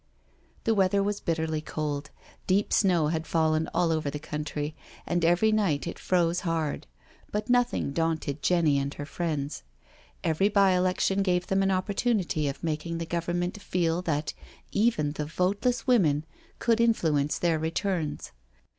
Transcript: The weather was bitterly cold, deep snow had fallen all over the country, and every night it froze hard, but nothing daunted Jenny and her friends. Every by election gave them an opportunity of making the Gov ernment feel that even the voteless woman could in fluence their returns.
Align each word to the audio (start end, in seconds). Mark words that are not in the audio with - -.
The 0.63 0.73
weather 0.73 1.03
was 1.03 1.19
bitterly 1.19 1.61
cold, 1.61 2.09
deep 2.47 2.73
snow 2.73 3.09
had 3.09 3.27
fallen 3.27 3.69
all 3.71 3.91
over 3.91 4.09
the 4.09 4.17
country, 4.17 4.75
and 5.05 5.23
every 5.23 5.51
night 5.51 5.85
it 5.85 5.99
froze 5.99 6.39
hard, 6.39 6.87
but 7.31 7.51
nothing 7.51 7.91
daunted 7.93 8.41
Jenny 8.41 8.79
and 8.79 8.91
her 8.95 9.05
friends. 9.05 9.61
Every 10.23 10.49
by 10.49 10.71
election 10.71 11.21
gave 11.21 11.45
them 11.45 11.61
an 11.61 11.69
opportunity 11.69 12.47
of 12.47 12.63
making 12.63 12.97
the 12.97 13.05
Gov 13.05 13.31
ernment 13.31 13.59
feel 13.61 14.01
that 14.01 14.33
even 14.71 15.11
the 15.11 15.25
voteless 15.25 15.85
woman 15.85 16.25
could 16.57 16.81
in 16.81 16.95
fluence 16.95 17.37
their 17.39 17.59
returns. 17.59 18.31